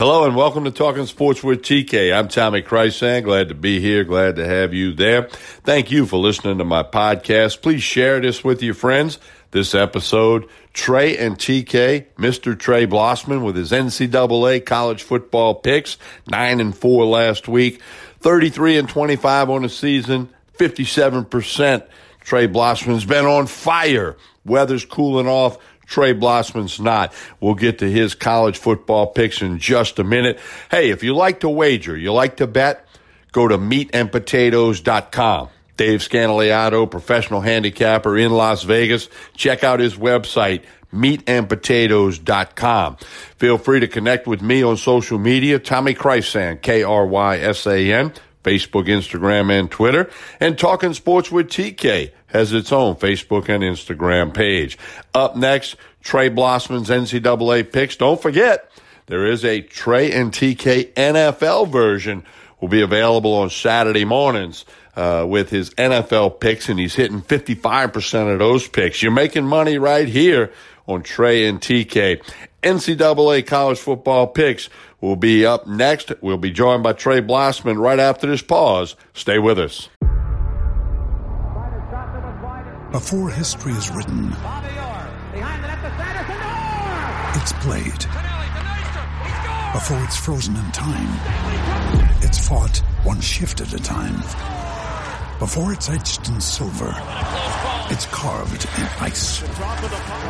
Hello 0.00 0.24
and 0.24 0.34
welcome 0.34 0.64
to 0.64 0.72
Talking 0.72 1.06
Sports 1.06 1.44
with 1.44 1.62
TK. 1.62 2.12
I'm 2.12 2.26
Tommy 2.26 2.62
Krysan. 2.62 3.22
Glad 3.22 3.50
to 3.50 3.54
be 3.54 3.78
here. 3.78 4.02
Glad 4.02 4.34
to 4.34 4.44
have 4.44 4.74
you 4.74 4.92
there. 4.92 5.28
Thank 5.62 5.92
you 5.92 6.04
for 6.04 6.16
listening 6.16 6.58
to 6.58 6.64
my 6.64 6.82
podcast. 6.82 7.62
Please 7.62 7.84
share 7.84 8.18
this 8.18 8.42
with 8.42 8.60
your 8.60 8.74
friends. 8.74 9.20
This 9.52 9.72
episode, 9.72 10.48
Trey 10.72 11.16
and 11.16 11.38
TK, 11.38 12.06
Mr. 12.16 12.58
Trey 12.58 12.88
Blossman 12.88 13.44
with 13.44 13.54
his 13.54 13.70
NCAA 13.70 14.66
college 14.66 15.04
football 15.04 15.54
picks, 15.54 15.96
9 16.28 16.60
and 16.60 16.76
4 16.76 17.04
last 17.04 17.46
week, 17.46 17.80
33 18.18 18.78
and 18.78 18.88
25 18.88 19.48
on 19.48 19.62
the 19.62 19.68
season, 19.68 20.28
57%. 20.58 21.86
Trey 22.18 22.48
Blossman's 22.48 23.04
been 23.04 23.26
on 23.26 23.46
fire. 23.46 24.16
Weather's 24.44 24.84
cooling 24.84 25.28
off. 25.28 25.56
Trey 25.86 26.14
Blossman's 26.14 26.80
not. 26.80 27.12
We'll 27.40 27.54
get 27.54 27.78
to 27.78 27.90
his 27.90 28.14
college 28.14 28.58
football 28.58 29.08
picks 29.08 29.42
in 29.42 29.58
just 29.58 29.98
a 29.98 30.04
minute. 30.04 30.38
Hey, 30.70 30.90
if 30.90 31.02
you 31.02 31.14
like 31.14 31.40
to 31.40 31.48
wager, 31.48 31.96
you 31.96 32.12
like 32.12 32.36
to 32.38 32.46
bet, 32.46 32.86
go 33.32 33.48
to 33.48 33.58
meatandpotatoes.com. 33.58 35.48
Dave 35.76 36.00
Scandaliato, 36.00 36.88
professional 36.88 37.40
handicapper 37.40 38.16
in 38.16 38.30
Las 38.30 38.62
Vegas. 38.62 39.08
Check 39.36 39.64
out 39.64 39.80
his 39.80 39.96
website, 39.96 40.62
meatandpotatoes.com. 40.92 42.96
Feel 43.36 43.58
free 43.58 43.80
to 43.80 43.88
connect 43.88 44.28
with 44.28 44.40
me 44.40 44.62
on 44.62 44.76
social 44.76 45.18
media, 45.18 45.58
Tommy 45.58 45.94
Krysan, 45.94 46.62
K-R-Y-S-A-N, 46.62 48.12
Facebook, 48.44 48.86
Instagram, 48.86 49.50
and 49.50 49.70
Twitter. 49.70 50.08
And 50.38 50.56
Talking 50.56 50.94
Sports 50.94 51.32
with 51.32 51.48
TK 51.48 52.12
has 52.28 52.52
its 52.52 52.70
own 52.70 52.94
Facebook 52.94 53.48
and 53.48 53.64
Instagram 53.64 54.32
page. 54.32 54.78
Up 55.12 55.34
next, 55.34 55.76
Trey 56.02 56.30
Blossman's 56.30 56.90
NCAA 56.90 57.72
picks. 57.72 57.96
Don't 57.96 58.20
forget, 58.20 58.70
there 59.06 59.26
is 59.26 59.44
a 59.44 59.60
Trey 59.62 60.12
and 60.12 60.30
TK 60.30 60.92
NFL 60.94 61.68
version 61.68 62.24
will 62.60 62.68
be 62.68 62.82
available 62.82 63.34
on 63.34 63.50
Saturday 63.50 64.04
mornings 64.04 64.64
uh, 64.96 65.26
with 65.28 65.50
his 65.50 65.70
NFL 65.70 66.40
picks, 66.40 66.68
and 66.68 66.78
he's 66.78 66.94
hitting 66.94 67.20
55% 67.20 68.32
of 68.32 68.38
those 68.38 68.68
picks. 68.68 69.02
You're 69.02 69.12
making 69.12 69.44
money 69.44 69.78
right 69.78 70.08
here 70.08 70.52
on 70.86 71.02
Trey 71.02 71.46
and 71.46 71.60
TK. 71.60 72.22
NCAA 72.62 73.46
college 73.46 73.78
football 73.78 74.26
picks 74.26 74.68
will 75.04 75.16
be 75.16 75.44
up 75.44 75.66
next. 75.66 76.12
We'll 76.22 76.38
be 76.38 76.50
joined 76.50 76.82
by 76.82 76.94
Trey 76.94 77.20
Blossman 77.20 77.78
right 77.78 77.98
after 77.98 78.26
this 78.26 78.40
pause. 78.40 78.96
Stay 79.12 79.38
with 79.38 79.58
us. 79.58 79.90
Before 82.90 83.28
history 83.28 83.72
is 83.72 83.90
written, 83.90 84.28
it's 87.34 87.52
played. 87.60 88.06
Before 89.74 90.02
it's 90.04 90.16
frozen 90.16 90.56
in 90.56 90.72
time, 90.72 91.10
it's 92.22 92.48
fought 92.48 92.78
one 93.02 93.20
shift 93.20 93.60
at 93.60 93.74
a 93.74 93.78
time. 93.78 94.16
Before 95.38 95.72
it's 95.74 95.90
etched 95.90 96.28
in 96.28 96.40
silver, 96.40 96.94
it's 97.90 98.06
carved 98.06 98.64
in 98.78 98.88
ice. 99.00 99.40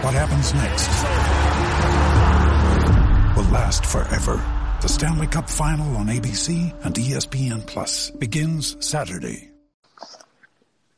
What 0.02 0.14
happens 0.14 0.52
next 0.54 0.88
will 3.36 3.52
last 3.52 3.86
forever. 3.86 4.42
The 4.84 4.90
Stanley 4.90 5.26
Cup 5.26 5.48
Final 5.48 5.96
on 5.96 6.08
ABC 6.08 6.84
and 6.84 6.94
ESPN 6.94 7.66
Plus 7.66 8.10
begins 8.10 8.76
Saturday. 8.86 9.50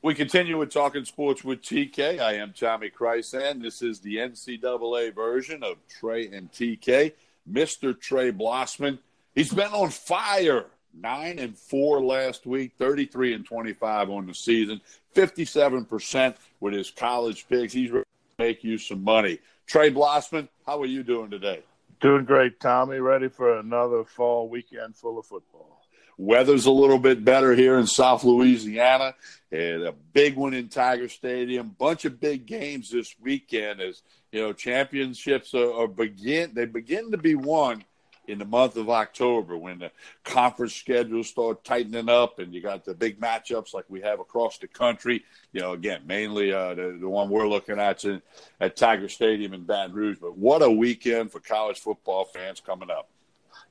We 0.03 0.13
continue 0.13 0.59
with 0.59 0.73
talking 0.73 1.05
sports 1.05 1.45
with 1.45 1.63
TK. 1.63 2.19
I 2.19 2.33
am 2.33 2.53
Tommy 2.53 2.91
Krysan. 2.91 3.63
This 3.63 3.83
is 3.83 4.01
the 4.01 4.17
NCAA 4.17 5.15
version 5.15 5.63
of 5.63 5.77
Trey 5.87 6.27
and 6.27 6.51
TK. 6.51 7.13
Mr. 7.49 7.97
Trey 7.97 8.33
Blossman. 8.33 8.99
He's 9.37 9.55
been 9.55 9.71
on 9.71 9.91
fire. 9.91 10.67
Nine 10.93 11.39
and 11.39 11.57
four 11.57 12.03
last 12.03 12.45
week, 12.45 12.73
33 12.79 13.35
and 13.35 13.47
25 13.47 14.11
on 14.11 14.27
the 14.27 14.35
season, 14.35 14.81
57% 15.15 16.35
with 16.59 16.75
his 16.75 16.91
college 16.91 17.47
picks. 17.49 17.73
He's 17.73 17.93
ready 17.93 18.03
to 18.03 18.45
make 18.45 18.65
you 18.65 18.79
some 18.79 19.05
money. 19.05 19.39
Trey 19.69 19.93
Blossman, 19.93 20.49
how 20.67 20.83
are 20.83 20.87
you 20.87 21.05
doing 21.05 21.31
today? 21.31 21.63
Doing 22.01 22.27
great, 22.27 22.61
Tommy. 22.61 22.99
Ready 22.99 23.29
for 23.29 23.59
another 23.59 24.05
fall 24.05 24.51
weekend 24.51 24.97
full 24.97 25.19
of 25.19 25.27
football. 25.27 25.83
Weather's 26.19 26.67
a 26.67 26.71
little 26.71 26.99
bit 26.99 27.25
better 27.25 27.55
here 27.55 27.79
in 27.79 27.87
South 27.87 28.23
Louisiana, 28.25 29.15
and 29.51 29.83
a 29.83 29.93
big 29.93 30.37
one 30.37 30.53
in 30.53 30.69
Tiger 30.69 31.09
Stadium. 31.09 31.75
Bunch 31.79 32.05
of 32.05 32.21
big 32.21 32.47
games 32.47 32.91
this 32.91 33.15
weekend 33.21 33.81
as 33.81 34.03
you 34.31 34.41
know 34.41 34.53
championships 34.53 35.55
are, 35.55 35.73
are 35.73 35.89
begin. 35.89 36.53
They 36.55 36.67
begin 36.67 37.11
to 37.13 37.19
be 37.19 37.35
won 37.35 37.83
in 38.29 38.39
the 38.39 38.45
month 38.45 38.77
of 38.77 38.91
October 38.91 39.57
when 39.57 39.79
the 39.79 39.91
conference 40.25 40.75
schedules 40.75 41.29
start 41.29 41.65
tightening 41.65 42.09
up 42.09 42.39
and 42.39 42.53
you 42.53 42.61
got 42.61 42.85
the 42.85 42.95
big 42.95 43.21
matchups 43.21 43.75
like 43.75 43.85
we 43.89 44.01
have 44.01 44.21
across 44.21 44.59
the 44.59 44.69
country. 44.69 45.25
You 45.53 45.61
know, 45.61 45.73
again, 45.73 46.03
mainly 46.07 46.53
uh, 46.53 46.75
the, 46.75 46.97
the 47.01 47.09
one 47.09 47.31
we're 47.31 47.49
looking 47.49 47.79
at 47.79 48.05
in, 48.05 48.23
at 48.61 48.77
Tiger 48.77 49.09
Stadium 49.09 49.55
in 49.55 49.65
Baton 49.65 49.95
Rouge. 49.95 50.19
But 50.21 50.37
what 50.37 50.63
a 50.63 50.71
weekend 50.71 51.33
for 51.33 51.41
college 51.41 51.79
football 51.79 52.25
fans 52.25 52.61
coming 52.61 52.91
up 52.91 53.09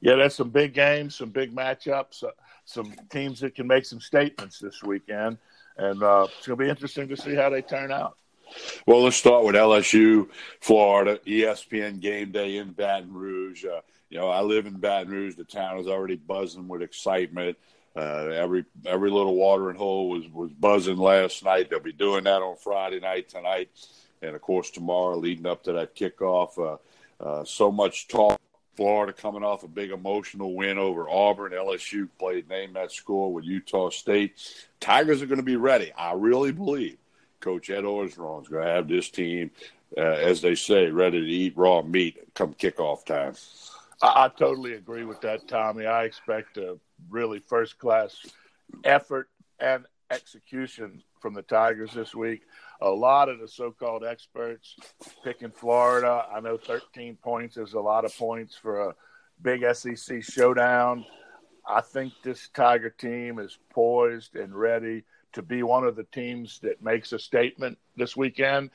yeah, 0.02 0.16
there's 0.16 0.36
some 0.36 0.50
big 0.50 0.74
games, 0.74 1.16
some 1.16 1.30
big 1.30 1.56
matchups, 1.56 2.24
uh, 2.24 2.32
some 2.66 2.94
teams 3.10 3.40
that 3.40 3.56
can 3.56 3.68
make 3.68 3.86
some 3.86 4.00
statements 4.00 4.60
this 4.60 4.84
weekend, 4.84 5.38
and 5.78 6.04
uh, 6.04 6.28
it's 6.38 6.48
going 6.48 6.58
to 6.58 6.64
be 6.64 6.70
interesting 6.70 7.08
to 7.08 7.18
see 7.18 7.36
how 7.36 7.50
they 7.50 7.62
turn 7.62 7.92
out. 7.92 8.18
Well, 8.86 9.04
let's 9.04 9.16
start 9.16 9.44
with 9.44 9.56
LSU, 9.56 10.30
Florida, 10.62 11.20
ESPN 11.26 12.00
game 12.00 12.32
day 12.32 12.58
in 12.58 12.72
Baton 12.72 13.12
Rouge. 13.12 13.66
Uh, 13.66 13.82
you 14.10 14.18
know, 14.18 14.30
I 14.30 14.42
live 14.42 14.66
in 14.66 14.76
Baton 14.80 15.12
Rouge. 15.12 15.36
The 15.36 15.44
town 15.44 15.80
is 15.80 15.88
already 15.88 16.16
buzzing 16.16 16.68
with 16.68 16.82
excitement. 16.82 17.58
Uh, 17.96 18.30
every 18.34 18.66
every 18.86 19.10
little 19.10 19.36
watering 19.36 19.78
hole 19.78 20.10
was 20.10 20.28
was 20.30 20.52
buzzing 20.52 20.98
last 20.98 21.44
night. 21.44 21.70
They'll 21.70 21.80
be 21.80 21.94
doing 21.94 22.26
that 22.26 22.42
on 22.42 22.58
Friday 22.58 23.00
night 23.00 23.30
tonight, 23.30 23.70
and 24.22 24.36
of 24.36 24.42
course 24.42 24.70
tomorrow, 24.70 25.18
leading 25.18 25.46
up 25.46 25.64
to 25.64 25.74
that 25.74 25.96
kickoff. 25.96 26.58
Uh, 26.58 26.78
uh 27.24 27.46
so 27.46 27.72
much 27.72 28.08
talk 28.10 28.40
Florida 28.76 29.14
coming 29.14 29.44
off 29.44 29.64
a 29.64 29.68
big 29.68 29.92
emotional 29.92 30.54
win 30.54 30.78
over 30.78 31.10
Auburn. 31.10 31.54
LSU 31.54 32.10
played 32.20 32.50
name 32.50 32.74
that 32.74 32.92
score 32.92 33.32
with 33.32 33.46
Utah 33.46 33.90
State. 33.90 34.34
Tigers 34.80 35.22
are 35.22 35.28
going 35.28 35.40
to 35.40 35.44
be 35.44 35.56
ready. 35.56 35.94
I 35.94 36.14
really 36.14 36.52
believe 36.52 36.98
Coach 37.40 37.70
Ed 37.70 37.84
Orgeron 37.84 38.42
is 38.42 38.48
going 38.50 38.66
to 38.66 38.72
have 38.72 38.88
this 38.88 39.10
team, 39.10 39.52
uh, 39.98 40.02
as 40.02 40.42
they 40.42 40.56
say, 40.56 40.90
ready 40.90 41.22
to 41.22 41.28
eat 41.28 41.56
raw 41.56 41.82
meat 41.82 42.34
come 42.34 42.54
kickoff 42.54 43.06
time. 43.06 43.36
I, 44.06 44.26
I 44.26 44.30
totally 44.30 44.74
agree 44.74 45.06
with 45.06 45.22
that, 45.22 45.48
Tommy. 45.48 45.86
I 45.86 46.04
expect 46.04 46.58
a 46.58 46.78
really 47.10 47.40
first 47.40 47.78
class 47.78 48.26
effort 48.84 49.30
and 49.60 49.86
execution 50.12 51.04
from 51.22 51.34
the 51.34 51.42
Tigers 51.42 51.94
this 51.94 52.14
week 52.14 52.42
a 52.82 52.90
lot 52.90 53.30
of 53.30 53.40
the 53.40 53.48
so-called 53.48 54.04
experts 54.04 54.76
picking 55.24 55.52
Florida. 55.52 56.26
I 56.34 56.40
know 56.40 56.58
13 56.58 57.18
points 57.22 57.58
is 57.58 57.74
a 57.74 57.80
lot 57.80 58.06
of 58.06 58.16
points 58.18 58.56
for 58.56 58.90
a 58.90 58.96
big 59.42 59.64
SEC 59.74 60.24
showdown. 60.24 61.06
I 61.68 61.82
think 61.82 62.14
this 62.24 62.50
Tiger 62.54 62.90
team 62.90 63.40
is 63.40 63.58
poised 63.72 64.36
and 64.36 64.54
ready 64.54 65.04
to 65.34 65.42
be 65.42 65.64
one 65.64 65.84
of 65.84 65.96
the 65.96 66.04
teams 66.04 66.60
that 66.60 66.84
makes 66.84 67.12
a 67.12 67.20
statement 67.20 67.78
this 67.96 68.16
weekend. 68.16 68.70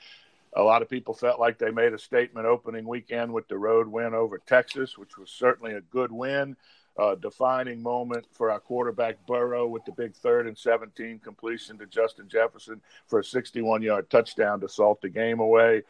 A 0.54 0.62
lot 0.62 0.82
of 0.82 0.88
people 0.88 1.14
felt 1.14 1.38
like 1.38 1.58
they 1.58 1.70
made 1.70 1.92
a 1.92 1.98
statement 1.98 2.46
opening 2.46 2.86
weekend 2.86 3.32
with 3.32 3.46
the 3.48 3.58
road 3.58 3.86
win 3.86 4.14
over 4.14 4.38
Texas, 4.38 4.98
which 4.98 5.16
was 5.16 5.30
certainly 5.30 5.74
a 5.74 5.80
good 5.80 6.10
win 6.10 6.56
uh, 6.98 7.14
defining 7.14 7.82
moment 7.82 8.26
for 8.32 8.50
our 8.50 8.60
quarterback 8.60 9.16
Burrow 9.26 9.66
with 9.66 9.84
the 9.84 9.92
big 9.92 10.14
third 10.14 10.46
and 10.46 10.58
17 10.58 11.20
completion 11.20 11.78
to 11.78 11.86
Justin 11.86 12.28
Jefferson 12.28 12.80
for 13.06 13.20
a 13.20 13.24
61 13.24 13.82
yard 13.82 14.10
touchdown 14.10 14.60
to 14.60 14.68
salt 14.68 15.00
the 15.00 15.08
game 15.08 15.40
away. 15.40 15.82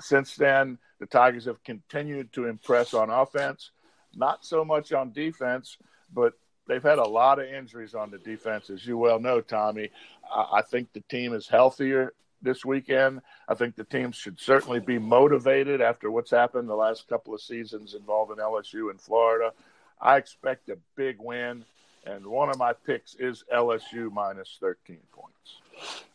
Since 0.00 0.36
then, 0.36 0.78
the 1.00 1.06
Tigers 1.06 1.46
have 1.46 1.62
continued 1.64 2.32
to 2.34 2.46
impress 2.46 2.94
on 2.94 3.10
offense, 3.10 3.70
not 4.14 4.44
so 4.44 4.64
much 4.64 4.92
on 4.92 5.12
defense, 5.12 5.78
but 6.12 6.34
they've 6.68 6.82
had 6.82 6.98
a 6.98 7.08
lot 7.08 7.38
of 7.38 7.46
injuries 7.46 7.94
on 7.94 8.10
the 8.10 8.18
defense, 8.18 8.70
as 8.70 8.86
you 8.86 8.98
well 8.98 9.18
know, 9.18 9.40
Tommy. 9.40 9.90
I 10.32 10.62
think 10.62 10.92
the 10.92 11.02
team 11.08 11.32
is 11.32 11.48
healthier 11.48 12.12
this 12.44 12.64
weekend. 12.64 13.20
I 13.48 13.54
think 13.54 13.74
the 13.74 13.84
team 13.84 14.12
should 14.12 14.38
certainly 14.38 14.78
be 14.78 14.98
motivated 14.98 15.80
after 15.80 16.10
what's 16.10 16.30
happened 16.30 16.68
the 16.68 16.74
last 16.74 17.08
couple 17.08 17.34
of 17.34 17.40
seasons 17.40 17.94
involving 17.94 18.36
LSU 18.36 18.90
and 18.90 19.00
Florida. 19.00 19.52
I 20.00 20.16
expect 20.16 20.68
a 20.68 20.76
big 20.94 21.16
win, 21.18 21.64
and 22.06 22.26
one 22.26 22.50
of 22.50 22.58
my 22.58 22.72
picks 22.72 23.14
is 23.16 23.44
LSU 23.52 24.12
minus 24.12 24.58
13 24.60 24.98
points. 25.12 25.32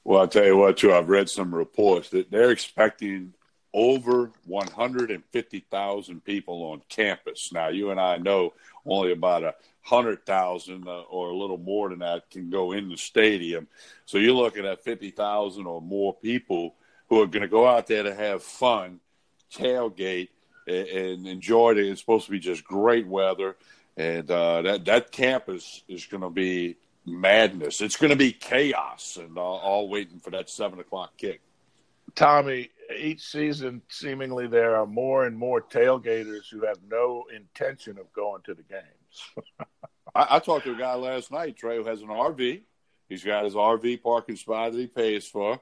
Well, 0.04 0.22
I'll 0.22 0.28
tell 0.28 0.46
you 0.46 0.58
what, 0.58 0.78
too, 0.78 0.94
I've 0.94 1.10
read 1.10 1.30
some 1.30 1.54
reports 1.54 2.10
that 2.10 2.32
they're 2.32 2.52
expecting 2.52 3.34
over 3.74 4.32
150,000 4.46 6.24
people 6.24 6.64
on 6.64 6.82
campus. 6.90 7.52
Now, 7.54 7.68
you 7.68 7.92
and 7.92 8.00
I 8.00 8.18
know 8.18 8.54
only 8.86 9.12
about 9.12 9.44
a 9.44 9.56
hundred 9.82 10.26
thousand 10.26 10.88
uh, 10.88 11.02
or 11.02 11.30
a 11.30 11.36
little 11.36 11.58
more 11.58 11.90
than 11.90 12.00
that 12.00 12.30
can 12.30 12.50
go 12.50 12.72
in 12.72 12.90
the 12.90 12.98
stadium. 12.98 13.68
So 14.06 14.18
you're 14.18 14.34
looking 14.34 14.66
at 14.66 14.84
50,000 14.84 15.66
or 15.66 15.82
more 15.82 16.14
people 16.16 16.76
who 17.10 17.22
are 17.22 17.28
going 17.28 17.42
to 17.42 17.48
go 17.48 17.68
out 17.68 17.88
there 17.88 18.04
to 18.04 18.14
have 18.14 18.44
fun, 18.44 19.00
tailgate, 19.54 20.30
and, 20.68 20.88
and 20.88 21.28
enjoyed 21.28 21.78
it. 21.78 21.88
It's 21.88 22.02
supposed 22.02 22.26
to 22.26 22.32
be 22.32 22.40
just 22.40 22.64
great 22.64 23.08
weather, 23.08 23.56
and 23.98 24.30
uh, 24.30 24.62
that 24.62 24.86
that 24.86 25.12
camp 25.12 25.50
is 25.50 25.84
is 25.88 26.06
going 26.06 26.22
to 26.22 26.30
be 26.30 26.78
madness. 27.06 27.82
It's 27.82 27.98
going 27.98 28.12
to 28.12 28.16
be 28.16 28.32
chaos, 28.32 29.18
and 29.20 29.38
uh, 29.38 29.42
all 29.42 29.90
waiting 29.90 30.20
for 30.20 30.30
that 30.32 30.50
seven 30.50 30.80
o'clock 30.80 31.18
kick. 31.18 31.42
Tommy, 32.16 32.70
each 32.98 33.22
season, 33.22 33.82
seemingly 33.90 34.48
there 34.48 34.76
are 34.76 34.86
more 34.86 35.26
and 35.26 35.38
more 35.38 35.62
tailgaters 35.62 36.50
who 36.52 36.66
have 36.66 36.80
no 36.90 37.26
intention 37.36 37.98
of 37.98 38.12
going 38.14 38.42
to 38.44 38.54
the 38.54 38.64
games. 38.64 39.48
I, 40.16 40.38
I, 40.38 40.40
talked 40.40 40.66
to 40.66 40.74
a 40.74 40.78
guy 40.78 40.96
last 40.96 41.32
night, 41.32 41.58
Trey, 41.58 41.78
who 41.78 41.86
has 41.86 42.02
an 42.02 42.08
RV. 42.08 42.62
He's 43.08 43.24
got 43.24 43.46
his 43.46 43.56
RV 43.56 44.02
parking 44.04 44.36
spot 44.36 44.72
that 44.72 44.80
he 44.80 44.88
pays 44.88 45.28
for. 45.28 45.60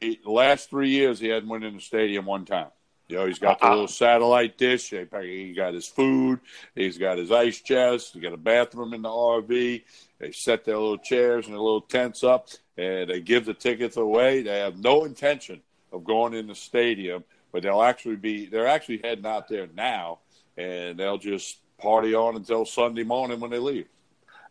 He, 0.00 0.20
last 0.24 0.70
three 0.70 0.90
years, 0.90 1.20
he 1.20 1.28
hadn't 1.28 1.48
went 1.48 1.64
in 1.64 1.74
the 1.74 1.80
stadium 1.80 2.26
one 2.26 2.44
time. 2.44 2.68
You 3.08 3.16
know, 3.16 3.26
he's 3.26 3.38
got 3.38 3.60
the 3.60 3.66
uh, 3.66 3.70
little 3.70 3.88
satellite 3.88 4.56
dish. 4.56 4.90
He 4.90 5.52
got 5.52 5.74
his 5.74 5.86
food. 5.86 6.40
He's 6.74 6.96
got 6.96 7.18
his 7.18 7.30
ice 7.30 7.60
chest. 7.60 8.14
He 8.14 8.20
got 8.20 8.32
a 8.32 8.38
bathroom 8.38 8.94
in 8.94 9.02
the 9.02 9.10
RV. 9.10 9.82
They 10.18 10.32
set 10.32 10.64
their 10.64 10.78
little 10.78 10.98
chairs 10.98 11.46
and 11.46 11.54
their 11.54 11.60
little 11.60 11.82
tents 11.82 12.24
up, 12.24 12.48
and 12.76 13.08
they 13.08 13.20
give 13.20 13.44
the 13.44 13.54
tickets 13.54 13.96
away. 13.96 14.42
They 14.42 14.58
have 14.58 14.78
no 14.78 15.04
intention 15.04 15.60
of 15.92 16.04
going 16.04 16.34
in 16.34 16.46
the 16.46 16.54
stadium, 16.54 17.24
but 17.52 17.62
they'll 17.62 17.82
actually 17.82 18.16
be. 18.16 18.46
They're 18.46 18.66
actually 18.66 19.00
heading 19.02 19.26
out 19.26 19.48
there 19.48 19.68
now, 19.74 20.20
and 20.56 20.98
they'll 20.98 21.18
just 21.18 21.58
party 21.78 22.14
on 22.14 22.36
until 22.36 22.64
Sunday 22.64 23.04
morning 23.04 23.40
when 23.40 23.50
they 23.50 23.58
leave. 23.58 23.86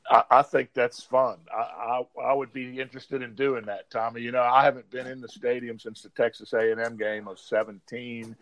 I, 0.09 0.23
I 0.29 0.41
think 0.41 0.69
that's 0.73 1.03
fun. 1.03 1.37
I, 1.53 1.61
I, 1.61 2.03
I 2.21 2.33
would 2.33 2.51
be 2.51 2.79
interested 2.79 3.21
in 3.21 3.35
doing 3.35 3.65
that, 3.65 3.89
Tommy. 3.89 4.21
You 4.21 4.31
know, 4.31 4.41
I 4.41 4.63
haven't 4.63 4.89
been 4.89 5.07
in 5.07 5.21
the 5.21 5.29
stadium 5.29 5.79
since 5.79 6.01
the 6.01 6.09
Texas 6.09 6.53
A&M 6.53 6.97
game 6.97 7.27
of 7.27 7.39
'17. 7.39 8.35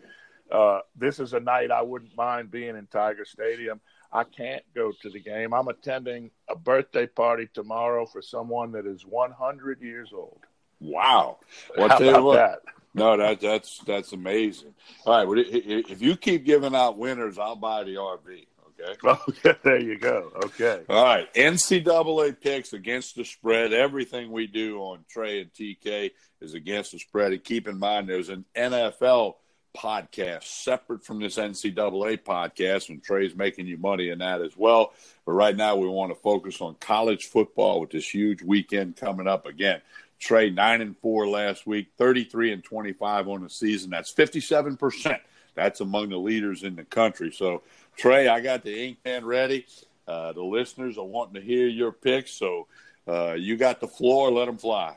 Uh, 0.50 0.80
this 0.96 1.18
is 1.18 1.32
a 1.32 1.40
night 1.40 1.70
I 1.70 1.82
wouldn't 1.82 2.16
mind 2.16 2.50
being 2.50 2.76
in 2.76 2.86
Tiger 2.86 3.24
Stadium. 3.24 3.80
I 4.12 4.24
can't 4.24 4.62
go 4.74 4.92
to 5.02 5.10
the 5.10 5.20
game. 5.20 5.54
I'm 5.54 5.68
attending 5.68 6.30
a 6.48 6.54
birthday 6.54 7.06
party 7.06 7.48
tomorrow 7.52 8.06
for 8.06 8.20
someone 8.20 8.72
that 8.72 8.86
is 8.86 9.06
100 9.06 9.80
years 9.80 10.10
old. 10.12 10.40
Wow! 10.80 11.38
Well, 11.76 11.88
How 11.88 11.96
about 11.96 12.24
what, 12.24 12.34
that? 12.34 12.58
No, 12.94 13.16
that 13.16 13.40
that's 13.40 13.78
that's 13.86 14.12
amazing. 14.12 14.74
All 15.06 15.16
right, 15.16 15.26
well, 15.26 15.38
if 15.38 16.02
you 16.02 16.16
keep 16.16 16.44
giving 16.44 16.74
out 16.74 16.98
winners, 16.98 17.38
I'll 17.38 17.56
buy 17.56 17.84
the 17.84 17.94
RV. 17.94 18.46
Okay. 18.80 18.96
Okay. 19.28 19.54
There 19.62 19.80
you 19.80 19.98
go. 19.98 20.32
Okay. 20.44 20.82
All 20.88 21.04
right. 21.04 21.32
NCAA 21.34 22.40
picks 22.40 22.72
against 22.72 23.14
the 23.14 23.24
spread. 23.24 23.72
Everything 23.72 24.32
we 24.32 24.46
do 24.46 24.78
on 24.78 25.04
Trey 25.08 25.40
and 25.40 25.52
TK 25.52 26.10
is 26.40 26.54
against 26.54 26.92
the 26.92 26.98
spread. 26.98 27.32
And 27.32 27.44
keep 27.44 27.68
in 27.68 27.78
mind, 27.78 28.08
there's 28.08 28.28
an 28.28 28.44
NFL 28.56 29.34
podcast 29.76 30.44
separate 30.44 31.04
from 31.04 31.20
this 31.20 31.36
NCAA 31.36 32.22
podcast, 32.22 32.88
and 32.88 33.02
Trey's 33.02 33.34
making 33.34 33.66
you 33.66 33.76
money 33.76 34.10
in 34.10 34.18
that 34.18 34.40
as 34.40 34.56
well. 34.56 34.92
But 35.24 35.32
right 35.32 35.56
now, 35.56 35.76
we 35.76 35.86
want 35.88 36.10
to 36.10 36.20
focus 36.20 36.60
on 36.60 36.76
college 36.80 37.26
football 37.26 37.80
with 37.80 37.90
this 37.90 38.12
huge 38.12 38.42
weekend 38.42 38.96
coming 38.96 39.26
up 39.26 39.46
again. 39.46 39.80
Trey 40.18 40.50
nine 40.50 40.80
and 40.80 40.96
four 40.98 41.26
last 41.26 41.66
week, 41.66 41.88
thirty 41.98 42.24
three 42.24 42.52
and 42.52 42.62
twenty 42.62 42.92
five 42.92 43.28
on 43.28 43.42
the 43.42 43.50
season. 43.50 43.90
That's 43.90 44.10
fifty 44.10 44.40
seven 44.40 44.76
percent. 44.76 45.20
That's 45.54 45.80
among 45.80 46.10
the 46.10 46.16
leaders 46.16 46.62
in 46.62 46.76
the 46.76 46.84
country. 46.84 47.32
So 47.32 47.62
Trey, 47.96 48.28
I 48.28 48.40
got 48.40 48.62
the 48.62 48.86
ink 48.86 48.98
pen 49.04 49.24
ready. 49.24 49.66
Uh, 50.06 50.32
the 50.32 50.42
listeners 50.42 50.96
are 50.98 51.04
wanting 51.04 51.34
to 51.34 51.40
hear 51.40 51.66
your 51.66 51.92
picks, 51.92 52.32
so 52.32 52.66
uh, 53.08 53.32
you 53.32 53.56
got 53.56 53.80
the 53.80 53.88
floor. 53.88 54.30
Let 54.30 54.46
them 54.46 54.58
fly. 54.58 54.96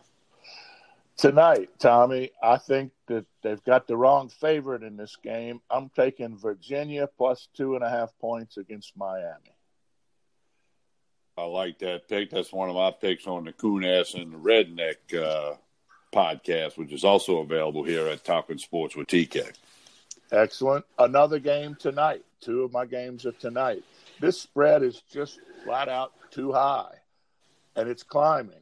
Tonight, 1.17 1.69
Tommy, 1.79 2.31
I 2.43 2.57
think 2.57 2.91
that 3.07 3.25
they've 3.41 3.63
got 3.63 3.87
the 3.87 3.97
wrong 3.97 4.29
favorite 4.29 4.83
in 4.83 4.97
this 4.97 5.15
game. 5.23 5.61
I'm 5.69 5.89
taking 5.89 6.37
Virginia 6.37 7.07
plus 7.17 7.47
two 7.53 7.75
and 7.75 7.83
a 7.83 7.89
half 7.89 8.17
points 8.19 8.57
against 8.57 8.97
Miami. 8.97 9.55
I 11.37 11.43
like 11.43 11.79
that 11.79 12.07
pick. 12.07 12.29
That's 12.29 12.53
one 12.53 12.69
of 12.69 12.75
my 12.75 12.91
picks 12.91 13.27
on 13.27 13.43
the 13.43 13.51
Coon 13.51 13.83
Ass 13.83 14.13
and 14.13 14.31
the 14.31 14.37
Redneck 14.37 15.13
uh, 15.13 15.55
podcast, 16.13 16.77
which 16.77 16.93
is 16.93 17.03
also 17.03 17.39
available 17.39 17.83
here 17.83 18.07
at 18.07 18.23
Talking 18.23 18.57
Sports 18.57 18.95
with 18.95 19.07
TK. 19.07 19.51
Excellent. 20.31 20.85
Another 20.97 21.39
game 21.39 21.75
tonight. 21.75 22.23
Two 22.39 22.63
of 22.63 22.71
my 22.71 22.85
games 22.85 23.25
are 23.25 23.33
tonight. 23.33 23.83
This 24.21 24.39
spread 24.39 24.81
is 24.81 25.01
just 25.11 25.39
flat 25.63 25.89
out 25.89 26.13
too 26.31 26.53
high, 26.53 26.93
and 27.75 27.89
it's 27.89 28.03
climbing. 28.03 28.61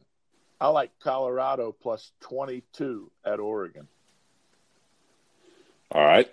I 0.60 0.68
like 0.68 0.90
Colorado 1.00 1.72
plus 1.72 2.12
22 2.22 3.10
at 3.24 3.38
Oregon. 3.38 3.86
All 5.94 6.04
right. 6.04 6.28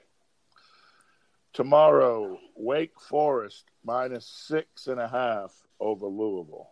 Tomorrow, 1.54 2.40
Wake 2.56 3.00
Forest 3.00 3.66
minus 3.84 4.26
six 4.26 4.88
and 4.88 5.00
a 5.00 5.08
half 5.08 5.54
over 5.80 6.08
Louisville. 6.08 6.72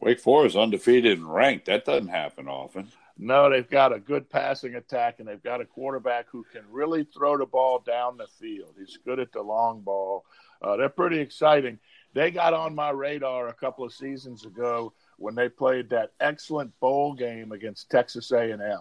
Wake 0.00 0.18
Forest 0.18 0.56
undefeated 0.56 1.18
and 1.18 1.32
ranked. 1.32 1.66
That 1.66 1.84
doesn't 1.84 2.08
happen 2.08 2.48
often. 2.48 2.88
No, 3.18 3.50
they've 3.50 3.68
got 3.68 3.92
a 3.92 4.00
good 4.00 4.30
passing 4.30 4.76
attack, 4.76 5.16
and 5.18 5.28
they've 5.28 5.42
got 5.42 5.60
a 5.60 5.66
quarterback 5.66 6.26
who 6.30 6.44
can 6.52 6.62
really 6.70 7.04
throw 7.04 7.36
the 7.36 7.44
ball 7.46 7.80
down 7.86 8.16
the 8.16 8.26
field. 8.40 8.74
He's 8.78 8.98
good 9.04 9.20
at 9.20 9.32
the 9.32 9.42
long 9.42 9.82
ball. 9.82 10.24
Uh, 10.62 10.76
they're 10.76 10.88
pretty 10.88 11.20
exciting. 11.20 11.78
They 12.14 12.30
got 12.30 12.54
on 12.54 12.74
my 12.74 12.90
radar 12.90 13.48
a 13.48 13.52
couple 13.52 13.84
of 13.84 13.92
seasons 13.92 14.46
ago 14.46 14.94
when 15.18 15.34
they 15.34 15.50
played 15.50 15.90
that 15.90 16.12
excellent 16.18 16.72
bowl 16.80 17.12
game 17.12 17.52
against 17.52 17.90
Texas 17.90 18.32
A&M. 18.32 18.80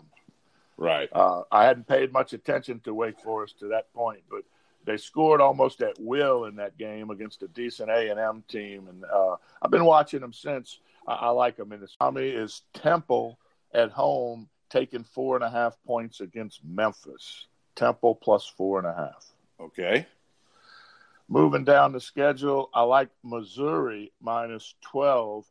Right. 0.77 1.09
Uh, 1.11 1.43
I 1.51 1.65
hadn't 1.65 1.87
paid 1.87 2.11
much 2.11 2.33
attention 2.33 2.79
to 2.81 2.93
Wake 2.93 3.19
Forest 3.19 3.59
to 3.59 3.67
that 3.69 3.93
point, 3.93 4.21
but 4.29 4.43
they 4.85 4.97
scored 4.97 5.41
almost 5.41 5.81
at 5.81 5.99
will 5.99 6.45
in 6.45 6.55
that 6.57 6.77
game 6.77 7.09
against 7.09 7.43
a 7.43 7.47
decent 7.47 7.89
A&M 7.89 8.43
team, 8.47 8.87
and 8.87 9.05
uh, 9.05 9.35
I've 9.61 9.71
been 9.71 9.85
watching 9.85 10.19
them 10.19 10.33
since. 10.33 10.79
I, 11.07 11.13
I 11.13 11.29
like 11.29 11.57
them. 11.57 11.71
And 11.71 11.87
Tommy 11.99 12.27
is 12.27 12.63
Temple 12.73 13.39
at 13.73 13.91
home 13.91 14.49
taking 14.69 15.03
four 15.03 15.35
and 15.35 15.43
a 15.43 15.49
half 15.49 15.77
points 15.85 16.19
against 16.19 16.63
Memphis. 16.65 17.47
Temple 17.75 18.15
plus 18.15 18.45
four 18.45 18.79
and 18.79 18.87
a 18.87 18.93
half. 18.93 19.25
Okay. 19.59 20.05
Moving 21.27 21.63
down 21.63 21.93
the 21.93 22.01
schedule, 22.01 22.69
I 22.73 22.81
like 22.81 23.09
Missouri 23.23 24.11
minus 24.21 24.75
12 24.91 25.45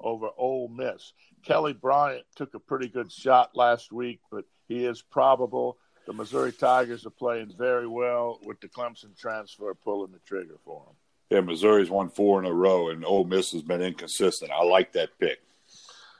over 0.00 0.28
Ole 0.36 0.68
Miss. 0.68 1.12
Kelly 1.44 1.72
Bryant 1.72 2.24
took 2.34 2.54
a 2.54 2.60
pretty 2.60 2.88
good 2.88 3.10
shot 3.10 3.56
last 3.56 3.92
week, 3.92 4.20
but 4.30 4.44
he 4.66 4.84
is 4.84 5.02
probable. 5.02 5.78
The 6.06 6.12
Missouri 6.12 6.52
Tigers 6.52 7.04
are 7.06 7.10
playing 7.10 7.52
very 7.58 7.86
well 7.86 8.38
with 8.44 8.60
the 8.60 8.68
Clemson 8.68 9.16
transfer 9.18 9.74
pulling 9.74 10.12
the 10.12 10.20
trigger 10.20 10.56
for 10.64 10.84
them. 10.86 10.94
Yeah, 11.30 11.40
Missouri's 11.40 11.90
won 11.90 12.08
four 12.08 12.38
in 12.38 12.46
a 12.46 12.52
row, 12.52 12.90
and 12.90 13.04
Ole 13.04 13.24
Miss 13.24 13.50
has 13.52 13.62
been 13.62 13.82
inconsistent. 13.82 14.52
I 14.52 14.62
like 14.62 14.92
that 14.92 15.18
pick. 15.18 15.40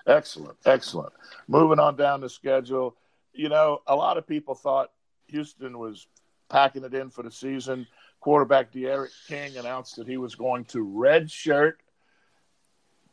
Excellent, 0.06 0.56
excellent. 0.64 1.12
Moving 1.47 1.78
on 1.78 1.97
down 1.97 2.20
the 2.20 2.28
schedule, 2.28 2.97
you 3.32 3.49
know, 3.49 3.82
a 3.87 3.94
lot 3.94 4.18
of 4.18 4.26
people 4.26 4.54
thought 4.54 4.90
Houston 5.26 5.78
was 5.78 6.06
packing 6.49 6.85
it 6.85 6.94
in 6.94 7.11
for 7.11 7.23
the 7.23 7.30
season. 7.30 7.87
Quarterback 8.20 8.73
D'Eriq 8.73 9.11
King 9.28 9.56
announced 9.56 9.97
that 9.97 10.09
he 10.09 10.16
was 10.16 10.35
going 10.35 10.64
to 10.66 10.85
redshirt. 10.85 11.75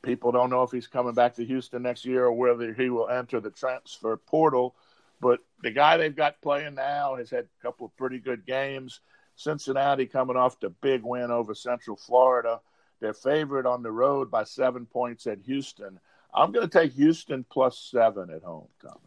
People 0.01 0.31
don't 0.31 0.49
know 0.49 0.63
if 0.63 0.71
he's 0.71 0.87
coming 0.87 1.13
back 1.13 1.35
to 1.35 1.45
Houston 1.45 1.83
next 1.83 2.05
year 2.05 2.25
or 2.25 2.33
whether 2.33 2.73
he 2.73 2.89
will 2.89 3.09
enter 3.09 3.39
the 3.39 3.51
transfer 3.51 4.17
portal. 4.17 4.75
But 5.23 5.39
the 5.61 5.71
guy 5.71 5.97
they've 5.97 6.15
got 6.15 6.41
playing 6.41 6.75
now 6.75 7.15
has 7.15 7.29
had 7.29 7.45
a 7.45 7.61
couple 7.61 7.85
of 7.85 7.95
pretty 7.97 8.19
good 8.19 8.45
games. 8.45 8.99
Cincinnati 9.35 10.05
coming 10.05 10.35
off 10.35 10.59
the 10.59 10.69
big 10.69 11.03
win 11.03 11.31
over 11.31 11.55
Central 11.55 11.95
Florida. 11.95 12.59
They're 12.99 13.13
favored 13.13 13.65
on 13.65 13.83
the 13.83 13.91
road 13.91 14.29
by 14.29 14.43
seven 14.43 14.85
points 14.85 15.27
at 15.27 15.39
Houston. 15.45 15.99
I'm 16.33 16.51
going 16.51 16.67
to 16.67 16.79
take 16.79 16.93
Houston 16.93 17.45
plus 17.49 17.89
seven 17.91 18.29
at 18.29 18.43
home, 18.43 18.67
Tommy. 18.81 18.99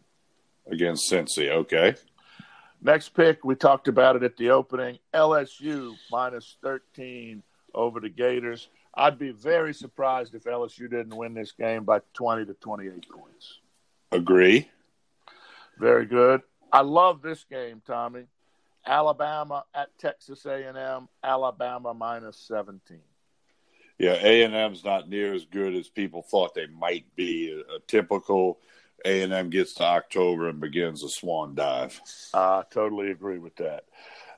Against 0.69 1.11
Cincy, 1.11 1.49
okay. 1.49 1.95
Next 2.81 3.09
pick, 3.09 3.43
we 3.43 3.55
talked 3.55 3.87
about 3.87 4.15
it 4.15 4.23
at 4.23 4.37
the 4.37 4.51
opening. 4.51 4.99
LSU 5.13 5.95
minus 6.11 6.57
13 6.61 7.41
over 7.73 7.99
the 7.99 8.09
Gators. 8.09 8.69
I'd 8.93 9.19
be 9.19 9.31
very 9.31 9.73
surprised 9.73 10.35
if 10.35 10.43
LSU 10.43 10.89
didn't 10.89 11.15
win 11.15 11.33
this 11.33 11.51
game 11.51 11.83
by 11.83 12.01
20 12.13 12.45
to 12.45 12.53
28 12.55 13.05
points. 13.09 13.59
Agree. 14.11 14.69
Very 15.79 16.05
good. 16.05 16.41
I 16.71 16.81
love 16.81 17.21
this 17.21 17.45
game, 17.49 17.81
Tommy. 17.85 18.25
Alabama 18.85 19.65
at 19.73 19.97
Texas 19.97 20.45
A&M. 20.45 21.07
Alabama 21.23 21.93
minus 21.93 22.37
17 22.47 22.99
yeah, 23.99 24.17
A 24.21 24.43
and 24.43 24.53
M's 24.53 24.83
not 24.83 25.09
near 25.09 25.33
as 25.33 25.45
good 25.45 25.75
as 25.75 25.89
people 25.89 26.21
thought 26.21 26.53
they 26.53 26.67
might 26.67 27.05
be. 27.15 27.51
A, 27.51 27.75
a 27.75 27.79
typical 27.87 28.59
A 29.05 29.23
and 29.23 29.33
M 29.33 29.49
gets 29.49 29.73
to 29.75 29.83
October 29.83 30.49
and 30.49 30.59
begins 30.59 31.03
a 31.03 31.09
swan 31.09 31.55
dive. 31.55 31.99
I 32.33 32.63
totally 32.69 33.11
agree 33.11 33.39
with 33.39 33.55
that. 33.57 33.85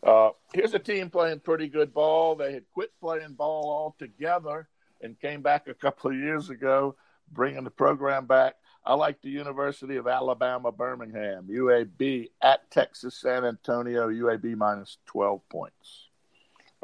Uh, 0.02 0.30
here's 0.54 0.74
a 0.74 0.80
team 0.80 1.10
playing 1.10 1.42
pretty 1.42 1.68
good 1.68 1.94
ball. 1.94 2.36
They 2.36 2.54
had 2.54 2.64
quit 2.74 2.92
playing 3.02 3.34
ball 3.34 3.70
altogether 3.70 4.70
and 5.02 5.20
came 5.20 5.42
back 5.42 5.68
a 5.68 5.74
couple 5.74 6.12
of 6.12 6.18
years 6.18 6.50
ago, 6.50 6.96
bringing 7.32 7.66
the 7.66 7.70
program 7.70 8.26
back. 8.26 8.56
I 8.90 8.96
like 8.96 9.22
the 9.22 9.30
University 9.30 9.98
of 9.98 10.08
Alabama 10.08 10.72
Birmingham, 10.72 11.46
UAB 11.48 12.32
at 12.42 12.72
Texas 12.72 13.22
San 13.22 13.46
Antonio, 13.46 14.10
UAB 14.10 14.58
minus 14.58 14.98
12 15.06 15.48
points. 15.48 16.08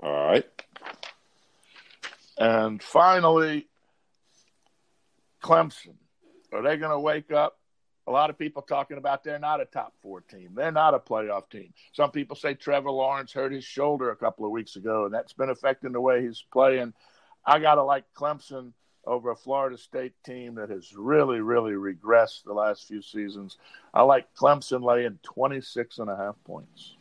All 0.04 0.14
right. 0.28 0.46
And 2.38 2.84
finally, 2.84 3.68
Clemson. 5.42 5.96
Are 6.54 6.62
they 6.62 6.78
going 6.78 6.92
to 6.92 7.00
wake 7.00 7.32
up? 7.32 7.58
A 8.06 8.12
lot 8.12 8.30
of 8.30 8.38
people 8.38 8.62
talking 8.62 9.00
about 9.00 9.24
they're 9.24 9.40
not 9.40 9.60
a 9.60 9.66
top 9.66 9.96
four 10.04 10.22
team. 10.22 10.52
They're 10.54 10.72
not 10.72 10.94
a 10.94 11.00
playoff 11.00 11.50
team. 11.50 11.74
Some 11.94 12.12
people 12.12 12.36
say 12.36 12.54
Trevor 12.54 12.92
Lawrence 12.92 13.34
hurt 13.34 13.52
his 13.52 13.64
shoulder 13.64 14.12
a 14.12 14.16
couple 14.16 14.46
of 14.46 14.52
weeks 14.52 14.76
ago, 14.76 15.06
and 15.06 15.14
that's 15.14 15.34
been 15.34 15.50
affecting 15.50 15.94
the 15.94 16.02
way 16.02 16.22
he's 16.22 16.46
playing. 16.54 16.94
I 17.44 17.58
got 17.58 17.76
to 17.76 17.84
like 17.84 18.04
Clemson 18.16 18.74
over 19.06 19.32
a 19.32 19.36
Florida 19.36 19.78
State 19.78 20.14
team 20.24 20.56
that 20.56 20.70
has 20.70 20.96
really, 20.96 21.40
really 21.40 21.74
regressed 21.74 22.44
the 22.44 22.54
last 22.54 22.88
few 22.88 23.02
seasons. 23.02 23.58
I 23.94 24.04
like 24.04 24.34
Clemson 24.36 24.84
laying 24.84 25.20
26 25.24 26.00
and 26.00 26.10
a 26.10 26.16
half 26.16 26.36
points. 26.46 26.96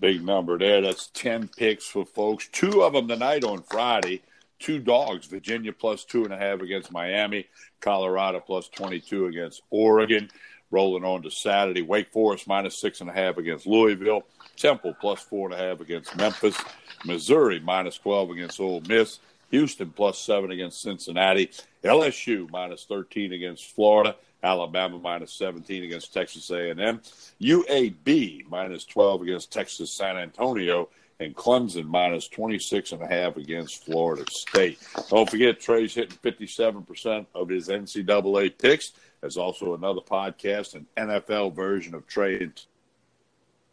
Big 0.00 0.24
number 0.24 0.58
there. 0.58 0.80
That's 0.80 1.08
10 1.08 1.48
picks 1.56 1.86
for 1.86 2.06
folks. 2.06 2.48
Two 2.52 2.82
of 2.82 2.94
them 2.94 3.08
tonight 3.08 3.44
on 3.44 3.62
Friday. 3.62 4.22
Two 4.58 4.78
dogs. 4.78 5.26
Virginia 5.26 5.72
plus 5.72 6.04
two 6.04 6.24
and 6.24 6.32
a 6.32 6.38
half 6.38 6.60
against 6.60 6.92
Miami. 6.92 7.46
Colorado 7.80 8.40
plus 8.40 8.68
22 8.68 9.26
against 9.26 9.62
Oregon. 9.70 10.30
Rolling 10.70 11.04
on 11.04 11.22
to 11.22 11.30
Saturday. 11.30 11.82
Wake 11.82 12.12
Forest 12.12 12.46
minus 12.46 12.78
six 12.78 13.00
and 13.00 13.10
a 13.10 13.12
half 13.12 13.36
against 13.38 13.66
Louisville. 13.66 14.22
Temple 14.56 14.94
plus 15.00 15.20
four 15.20 15.50
and 15.50 15.60
a 15.60 15.62
half 15.62 15.80
against 15.80 16.16
Memphis. 16.16 16.56
Missouri 17.04 17.60
minus 17.60 17.98
12 17.98 18.30
against 18.30 18.60
Ole 18.60 18.82
Miss. 18.88 19.18
Houston 19.50 19.90
plus 19.90 20.18
seven 20.18 20.50
against 20.50 20.82
Cincinnati. 20.82 21.50
LSU 21.84 22.50
minus 22.50 22.84
13 22.84 23.32
against 23.32 23.74
Florida. 23.74 24.16
Alabama 24.42 24.98
minus 24.98 25.34
17 25.34 25.84
against 25.84 26.14
Texas 26.14 26.50
A&M. 26.50 27.00
UAB 27.40 28.48
minus 28.48 28.84
12 28.84 29.22
against 29.22 29.52
Texas 29.52 29.92
San 29.92 30.16
Antonio. 30.16 30.88
And 31.18 31.36
Clemson 31.36 31.84
minus 31.84 32.28
26 32.28 32.92
and 32.92 33.02
a 33.02 33.06
half 33.06 33.36
against 33.36 33.84
Florida 33.84 34.24
State. 34.30 34.78
Don't 35.10 35.28
forget, 35.28 35.60
Trey's 35.60 35.94
hitting 35.94 36.16
57% 36.24 37.26
of 37.34 37.50
his 37.50 37.68
NCAA 37.68 38.56
picks. 38.56 38.92
There's 39.20 39.36
also 39.36 39.74
another 39.74 40.00
podcast, 40.00 40.74
an 40.74 40.86
NFL 40.96 41.54
version 41.54 41.94
of 41.94 42.06
Trey 42.06 42.50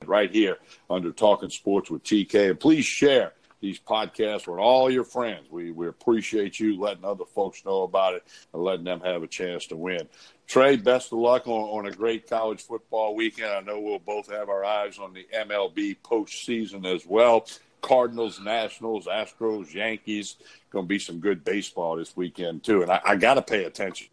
right 0.05 0.29
here 0.29 0.57
under 0.89 1.11
Talking 1.11 1.49
Sports 1.49 1.89
with 1.89 2.03
TK. 2.03 2.49
And 2.49 2.59
please 2.59 2.85
share 2.85 3.31
these 3.59 3.79
podcasts 3.79 4.47
with 4.47 4.59
all 4.59 4.89
your 4.89 5.03
friends. 5.03 5.49
We 5.49 5.71
we 5.71 5.87
appreciate 5.87 6.59
you 6.59 6.79
letting 6.79 7.05
other 7.05 7.25
folks 7.25 7.65
know 7.65 7.83
about 7.83 8.15
it 8.15 8.23
and 8.53 8.61
letting 8.61 8.85
them 8.85 9.01
have 9.01 9.23
a 9.23 9.27
chance 9.27 9.65
to 9.67 9.75
win. 9.75 10.07
Trey, 10.47 10.77
best 10.77 11.11
of 11.11 11.19
luck 11.19 11.47
on, 11.47 11.85
on 11.85 11.87
a 11.87 11.91
great 11.91 12.29
college 12.29 12.61
football 12.61 13.15
weekend. 13.15 13.51
I 13.51 13.59
know 13.61 13.79
we'll 13.79 13.99
both 13.99 14.31
have 14.31 14.49
our 14.49 14.63
eyes 14.63 14.97
on 14.97 15.13
the 15.13 15.27
MLB 15.35 15.97
postseason 16.03 16.85
as 16.85 17.05
well. 17.05 17.47
Cardinals, 17.81 18.39
Nationals, 18.39 19.07
Astros, 19.07 19.73
Yankees. 19.73 20.37
Going 20.69 20.85
to 20.85 20.89
be 20.89 20.99
some 20.99 21.19
good 21.19 21.43
baseball 21.43 21.97
this 21.97 22.15
weekend 22.15 22.63
too, 22.63 22.81
and 22.81 22.91
I, 22.91 23.01
I 23.05 23.15
got 23.15 23.35
to 23.35 23.41
pay 23.41 23.65
attention. 23.65 24.07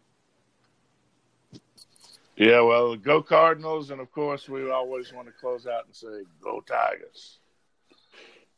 Yeah, 2.35 2.61
well, 2.61 2.97
go 2.97 3.21
Cardinals, 3.21 3.91
and 3.91 4.01
of 4.01 4.11
course, 4.11 4.49
we 4.49 4.69
always 4.69 5.13
want 5.13 5.27
to 5.27 5.33
close 5.33 5.67
out 5.67 5.85
and 5.85 5.95
say, 5.95 6.25
"Go 6.41 6.61
Tigers." 6.61 7.39